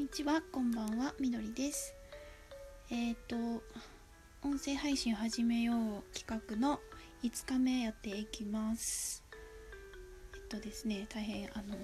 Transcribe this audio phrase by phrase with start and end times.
[0.00, 1.94] にちは、こんばんは、みどりです。
[2.90, 3.36] えっ、と、
[4.42, 6.80] 音声配信を始めよう企画の
[7.22, 9.22] 5日目やっていきます。
[10.34, 11.76] えっとですね、大変あの、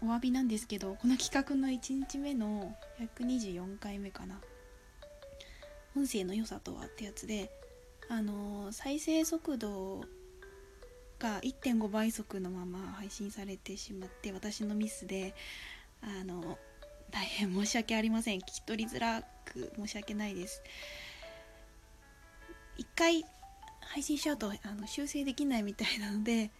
[0.00, 2.72] お詫びなんですけど、この企画の1日目の
[3.18, 4.40] 124回目かな。
[5.96, 7.50] 音声の良さとはってやつで、
[8.08, 10.04] あの、再生速度
[11.18, 15.34] が1.5倍速のまま配信されてしまって私のミスで
[16.02, 16.58] あの
[17.10, 18.38] 大変申し訳ありません。
[18.38, 20.62] 聞き取りづらく申し訳ないです。
[22.76, 23.24] 一回
[23.80, 26.50] 配信しちゃうとあの修正できないみたいなので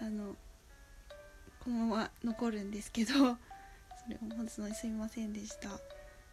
[0.00, 0.36] あの
[1.60, 5.70] このまま残るんですけどそれを本当にすみませんでした。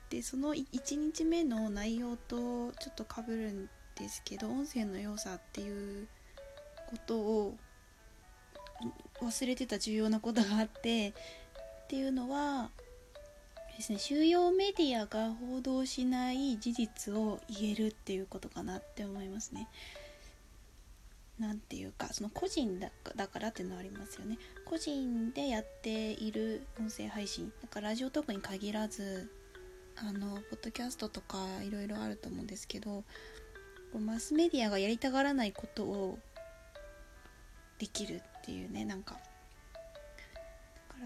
[0.09, 6.07] でその1日目の内容とちょっとかぶるんですけど音声の良さっていう
[6.89, 7.55] ことを
[9.21, 11.13] 忘れてた重要なことがあって
[11.85, 12.71] っていうのは
[13.77, 19.69] ですね収容メディアが報道しない事実を言えるっていうことかなって思いますね。
[21.39, 24.39] なんていうかその個人だだからっていうのはありますよね。
[24.65, 29.29] 個人でやっている音声配信だからラジオトークに限らず
[29.97, 33.03] あのポッドキャストとかいろいろあると思うんですけど
[33.97, 36.19] マスメディアがやりたがらないことを
[37.77, 39.17] できるっていうねなんか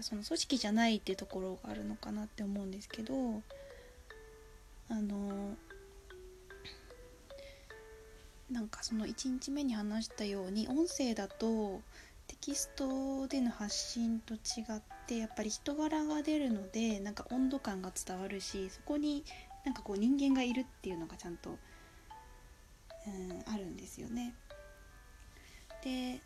[0.02, 3.42] その組織じゃないっていうところがあるのかなって思うんですけど
[4.88, 5.56] あの
[8.50, 11.80] なんかその1日目に話したように音声だと
[12.26, 14.38] テキストでの発信と違
[14.76, 19.24] ってやっぱり人柄が出るのでなんか温度感が伝わるしそこに
[19.64, 21.58] なんかこう人間がいるっていうのがちゃんと、うん、
[23.52, 24.34] あるんですよね。
[25.84, 26.20] で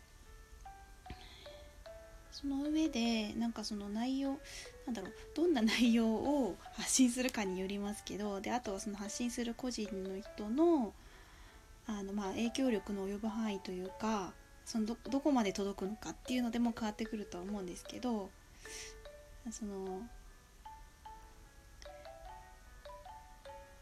[2.35, 4.37] その上でなんかその内容
[4.85, 10.91] なんだろうどんな内容を発信するかによりますけどであとはその発信する個人の人の
[11.87, 14.33] あのまあ影響力の及ぶ範囲というか
[14.65, 18.29] そのどどこまで届くのかっていうのでも変わってくるとは思うんですけど
[19.49, 20.01] その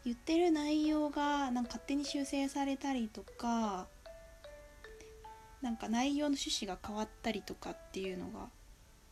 [0.04, 3.88] 言ってる内容がなんか勝手に修正されたりとか
[5.64, 8.50] なんか内容の趣旨が変わったりとかっていうのが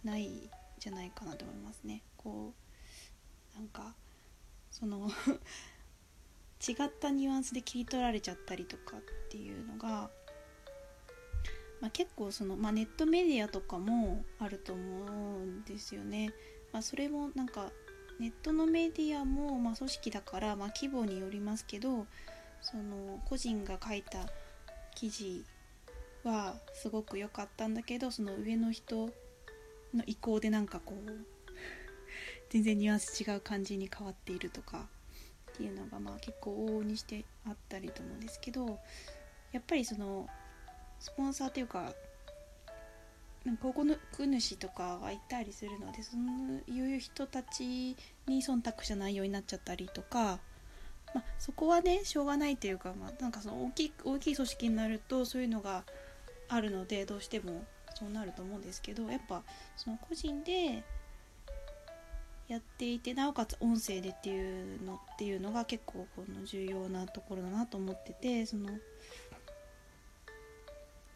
[0.04, 2.02] ないじゃないかなと思いますね。
[2.18, 2.52] こ
[3.54, 3.94] うなんか
[4.70, 5.10] その
[6.68, 10.10] 違ったニュアンスで切り取られちゃったりとかっていうのが、
[11.80, 16.34] まあ、結構その、まあ、ネットメディアとかもあると思うんですよね。
[16.70, 17.72] まあ、それもなんか
[18.20, 22.06] ネットのメディアもまあ組織だからまあ規模によりますけど
[22.60, 24.28] その個人が書いた
[24.94, 25.46] 記事
[26.24, 29.10] はすごく良かったんだけどその上の人
[29.94, 31.10] の意向でなんかこう
[32.50, 34.86] 全然ニュアンス違う感じに変わっているとか
[35.52, 38.78] っていうのがまあ結構往々にしてあったりと思うんですけど
[39.52, 40.28] やっぱりその
[40.98, 41.92] スポンサーというか
[43.44, 47.96] なんか広告主とかがいたりするのでそういう人たち
[48.26, 50.38] に忖度した内容になっちゃったりとか
[51.14, 55.84] まあ、そこはねしょうがないというか、まあ、なんかその大きい大きい組織になるとそういうのが
[56.54, 57.64] あるのでどうしても
[57.94, 59.42] そうなると思うんですけどやっぱ
[59.76, 60.84] その個人で
[62.48, 68.68] やっていてなおかつ音声でっていうのっていうのが結構この重要なところだなと思っててその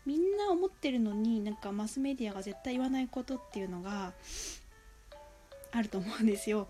[0.07, 4.13] みんな思ってるのになんかマスメディアが絶対言わないことっていうのが
[5.73, 6.59] あると思うんですよ。
[6.59, 6.69] やっ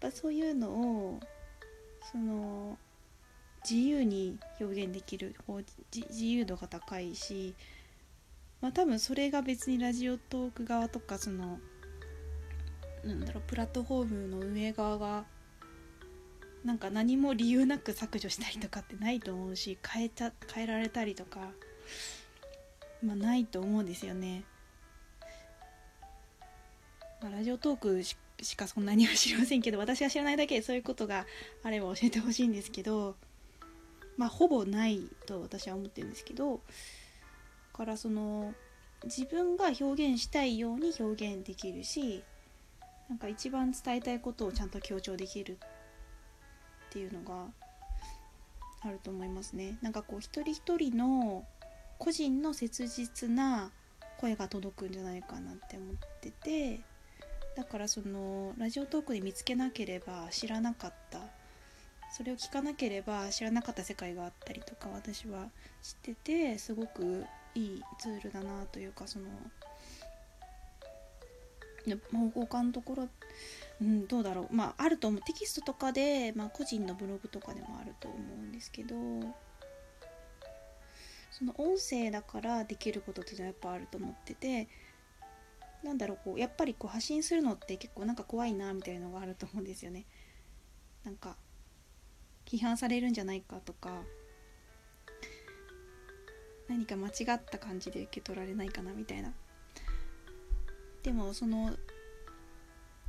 [0.00, 1.20] ぱそういうのを
[2.10, 2.78] その
[3.68, 5.64] 自由に表現できるこう
[5.94, 7.54] 自由度が高いし、
[8.60, 11.58] まあ、多分それが別にラジオトーク側とかその
[13.04, 15.24] なんだろうプラットフォームの運営側が
[16.64, 21.38] なんか何も理由なく削除したりとかってないと思うし変えた変えられたりとか、
[23.04, 24.44] まあ、ないと思うんですよね。
[27.22, 31.24] まあ、ラジオトークししかそんなには知りませんけど私が知らないだけでそういうことが
[31.62, 33.16] あれば教えてほしいんですけど
[34.18, 36.60] まあほぼないと私は思ってるんですけど
[37.76, 38.54] からその
[39.04, 42.22] 自分が表現したいように表現できるし
[43.08, 45.58] なんか一番伝えたいことをちゃんと強調できる
[46.88, 47.46] っていうのが
[48.82, 49.78] あると思いますね。
[49.82, 51.44] なんかこう一人一人の
[51.98, 53.70] 個人の切実な
[54.18, 56.80] 声が届くんじゃないかなって思ってて。
[57.56, 61.20] だからそのラジオトークで見つけなければ知らなかった
[62.12, 65.48] それを聞かなければ知らなかった世界があったりとか私は
[65.82, 67.24] 知っててすごく
[67.56, 69.26] いいツールだなというかその
[72.12, 73.08] 方向感のところ
[73.80, 74.54] うん、どうだろう。
[74.54, 75.20] まああると思う。
[75.20, 78.94] テキストとかで、まあ、個人のブログとかでもあると思うんですけど
[81.30, 84.68] その音声だからできることってやっぱあると思ってて
[85.84, 90.06] なんだろうこうやっぱりこう発信するのって結構なんか怖いなみたいなのがあると思うんですよね。
[91.04, 91.36] なんか
[92.46, 94.02] 批判されるんじゃないかとか
[96.68, 99.32] 何か間違った感じで受け取られないかなみたいな。
[101.02, 101.76] でもその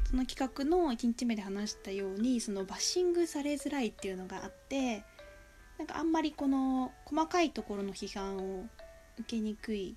[0.06, 5.04] その企画の1日目で話したようにそのバッシングされづらいっていうのがあって
[5.77, 8.65] なんかあんまりこの細かいところの批判を
[9.19, 9.95] 受けにくい。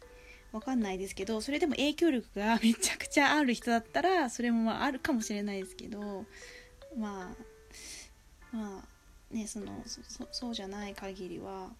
[0.52, 6.26] わかんないですけどそれでも影響力が めちゃくちゃある人だったらそれもまああるかもしれないですけど
[6.96, 7.32] ま
[8.52, 8.84] あま
[9.32, 11.70] あねそのそそうじゃない限りは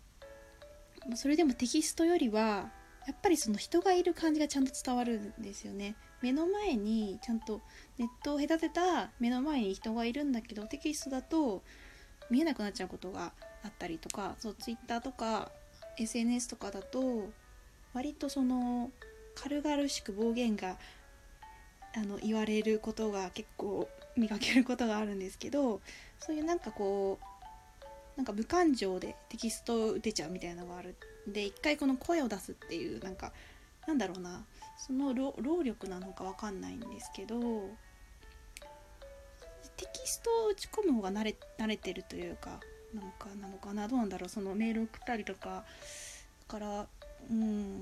[1.15, 2.71] それでもテキストよりは
[3.07, 5.97] やっぱりその人がいる感じがちゃんと伝わるんですよね。
[6.23, 7.61] 目の前にちゃんと
[7.99, 11.63] ネットを隔てた目の前に人がいるんだけどテキストだと
[12.31, 13.33] 見えなくなっちゃうことが
[13.65, 15.51] あったりとかそう Twitter とか
[15.99, 17.31] SNS とかだと
[17.95, 18.91] 割とその
[19.35, 20.77] 軽々しく暴言が
[21.97, 25.81] あの言われることが結構見かけることがあるんですけど
[26.19, 27.25] そういうなんかこう
[28.21, 30.95] なんか無感情でテキストを打てちゃうみたいなのがある
[31.27, 33.33] で一回この声を出すっていうなんか
[33.89, 34.45] なんだろうな
[34.77, 37.41] その労力なのか分かんないんですけど
[39.79, 42.61] テキストを打ち込む方が慣れ慣れてるというか
[42.93, 45.65] なんかなのかなどうなんだろうそのメール送ったりとか
[46.47, 46.87] から
[47.31, 47.81] うん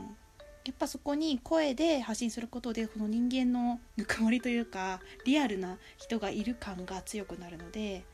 [0.65, 8.05] やっぱそこに声で発信することでこの人間のぬくもりというかリアルな人がいる感が強くなるので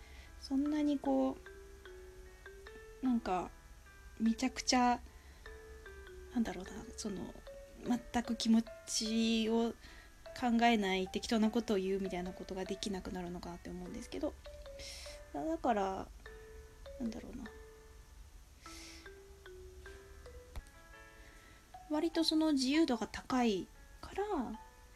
[0.40, 1.53] そんなにこう
[3.04, 3.50] なんか
[4.18, 4.98] めちゃくちゃ
[6.32, 7.16] なんだろうなその
[7.86, 9.74] 全く気持ちを
[10.40, 14.32] 考えない適当なことを言うみたいなことができなくなるのかなって思うんですけど。
[15.34, 16.06] だから
[16.98, 17.44] なんだろうな。
[21.90, 23.68] 割とその自由度が高い
[24.00, 24.24] から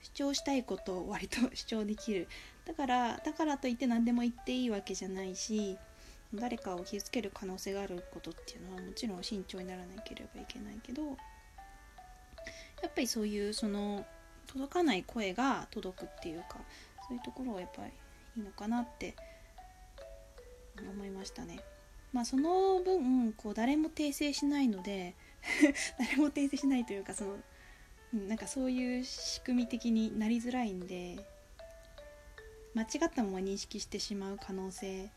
[0.02, 2.26] 主張したいことを割と主張できる。
[2.64, 5.76] だからだからといって何でも言っていいわけじゃないし
[6.34, 14.04] 誰かを傷つける可能性があることっていうのはもちろん慎重にならなければいけないけどやっぱりそういうその
[14.46, 16.58] 届かない声が届くっていうか
[17.08, 17.92] そういうところがやっぱり
[18.36, 19.14] いいのかなって
[20.78, 21.58] 思いましたね。
[22.12, 25.14] まあその分こう誰も訂正しないので
[25.98, 27.36] 誰も訂正しないというかその
[28.26, 31.18] なんかそういう仕組み的になりづらいんで
[32.74, 35.10] 間違ったまま認識してしまう可能性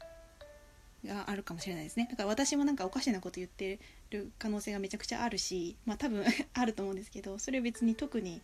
[1.06, 2.08] があるかもしれないですね。
[2.10, 8.42] だから私もなんかおかしなこと言ってる可能性がめちゃくちゃあるしまあ多分 あると思うんですけどそれ別に特に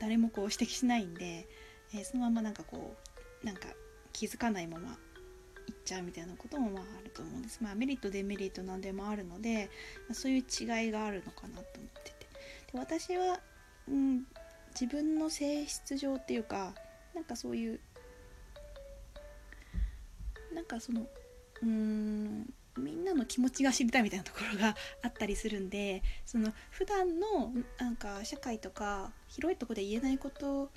[0.00, 1.46] 誰もこう指摘しないんで、
[1.94, 2.96] えー、そのままなんかこ
[3.42, 3.68] うなんか
[4.12, 4.98] 気づかないまま
[5.68, 7.60] いっちゃうみたいなこともまああると思うんです。
[7.62, 9.70] まあメリットデメリット何でもあるので、
[10.12, 12.26] そういう違いがあるのかなと思ってて。
[12.72, 13.40] で私は、
[13.88, 14.26] うん、
[14.70, 16.74] 自分の性質上っていうか
[17.14, 17.80] なんかそういう
[20.52, 21.06] なんかその
[21.62, 30.70] うーんみんなの気持ちが知りたいみたいなところがあったりするんでその普段のなんか社会とか広いとこで言えないこと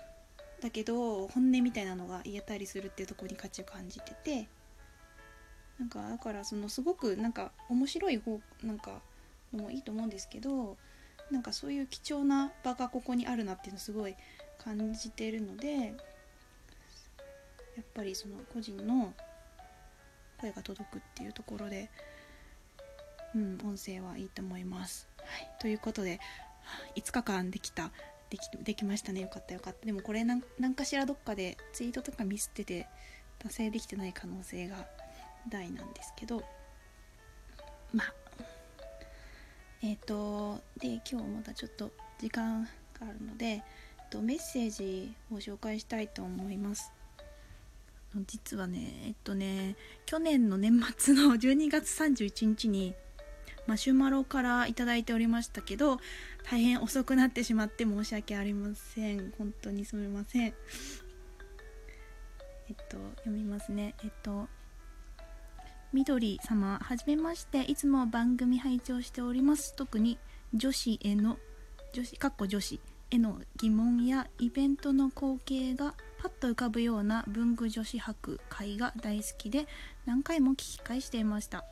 [0.61, 4.47] だけど本音みたいなのが言えたりするっていうとこに価値を感じてて
[5.79, 9.01] なんかだからそのすごくなんか面白い方なんか
[9.53, 10.77] のもいいと思うんですけど
[11.31, 14.15] なんかそういう貴重な場がここにあるなっていうのすごい
[14.57, 15.93] 感じてるので
[17.75, 19.13] やっぱりその個人の
[20.45, 21.89] 声が届くっていうところで、
[23.33, 25.09] うん、音声はいいと思います。
[25.17, 26.19] はい、ということで
[26.95, 27.91] 5日間できた。
[28.29, 29.21] できできましたね。
[29.21, 29.85] よかったよかった。
[29.85, 30.41] でもこれ何
[30.75, 32.87] かしらどっかでツイートとかミスってて
[33.39, 34.87] 達成できてない可能性が
[35.47, 36.43] 大なんですけど。
[37.93, 38.13] まあ。
[39.81, 42.69] えっ、ー、とで今日まだちょっと時間が
[43.01, 43.61] あるので、えっ
[44.09, 46.91] と、メッセージを紹介したいと思います。
[48.27, 52.93] 実はねえっとね去年の年末の 12月31日に
[53.67, 55.97] マシュマロから頂いておりましたけど
[56.49, 59.33] 大変遅くなってしまって申し訳ありません。
[59.37, 60.53] 本当にすみません。
[62.67, 63.95] えっと読みますね。
[64.03, 64.47] えっと
[65.91, 67.63] みどり様はじめまして。
[67.63, 69.75] いつも番組拝聴しております。
[69.75, 70.19] 特に
[70.53, 71.39] 女子への
[71.93, 72.79] 女子かっこ女子
[73.09, 79.67] への疑問やイベントの光景がパッと浮かぶような文具女子博会が大好きで
[80.07, 81.63] 何回も聞き返していました。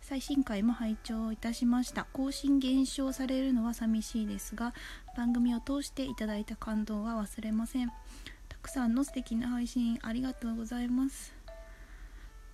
[0.00, 2.06] 最新回も拝聴いたしました。
[2.12, 4.74] 更新減少されるのは寂しいですが
[5.16, 7.88] 番組を通していただいた感動は忘れません。
[8.48, 11.34] たくさんの素敵な配信ありがとうございます。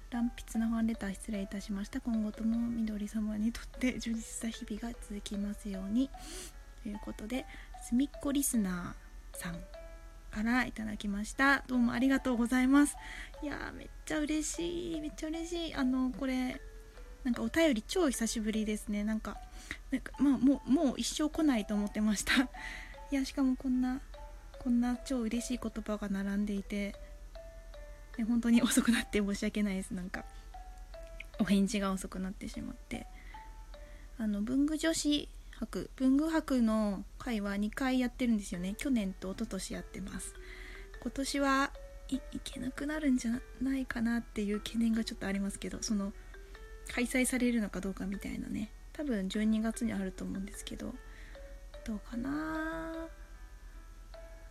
[0.09, 2.01] 乱筆なファンレター失礼いたしました。
[2.01, 6.09] 今後ともみどり様にとって充実した日々が続きますように。
[6.83, 7.45] ということで
[7.83, 9.80] すみっこリスナーさん。
[10.31, 11.65] からいただきました。
[11.67, 12.97] どうもありがとうございます。
[13.43, 15.01] いやめっちゃ嬉しい。
[15.01, 15.75] めっちゃ嬉しい。
[15.75, 16.61] あのこれ
[17.25, 19.05] なんかお便り超久しぶりですね。
[19.05, 19.37] なんか
[19.91, 22.33] なんかまあもうもう一生来ないと思ってました。
[23.11, 24.01] いやしかもこんな
[24.61, 26.95] こんな超嬉しい言葉が並んでいて、
[28.17, 29.91] ね、本当に遅くなって申し訳ないです。
[29.91, 30.25] なんか
[31.41, 33.07] お返事が遅くなってしまって。
[34.19, 35.29] あの文具女子
[35.61, 38.75] 博文具博の会は2回やってるんですよね。
[38.79, 40.35] 去年と一昨年やってます。
[41.03, 41.71] 今年は
[42.09, 46.13] いけなくなるんじゃないかなっていう懸念がちょっとありますけどその
[46.93, 48.73] 開催されるのかどうかみたいなね。
[48.93, 50.95] 多分12月にあると思うんですけど
[51.85, 53.07] どうかな？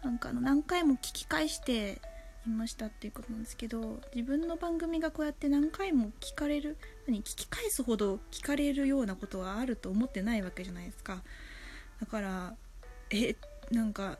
[0.03, 1.99] なんかあの何回も聞き返して
[2.47, 6.77] いましたっていうことなんですけど自分の番組がこうやって何回も聞かれる
[7.09, 11.23] 何聞き返すほど聞かれるようなことはあると思ってないわけじゃないですか。
[11.99, 12.53] だから
[13.09, 13.35] え
[13.71, 14.19] なんか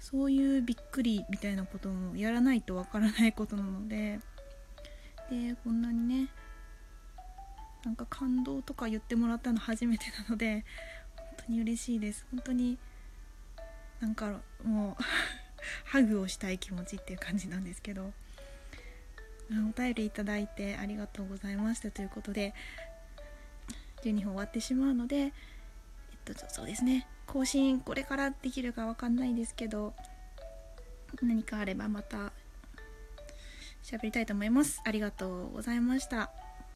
[0.00, 4.20] そういうびっくりみたいなこともやらないとわからないことなので
[5.30, 6.28] でこんなにね
[7.84, 10.64] なんか感動とか言ってもらったの初めてなので
[11.16, 12.24] 本当に嬉しいです。
[12.30, 12.78] 本当に
[14.00, 15.02] なんかもう
[15.84, 18.14] ハグをしたい気持ちっていう感じなんですけど。
[19.50, 21.90] お便りいただいてありがとうございました。
[21.90, 22.54] ということで
[24.02, 25.32] 12分終わってしまうのでえっ
[26.24, 27.06] とそうですね。
[27.26, 29.94] 更新これからできるか分かんないですけど
[31.22, 32.32] 何かあればまた
[33.82, 34.80] 喋りたいと思います。
[34.84, 36.30] ありがとうございました。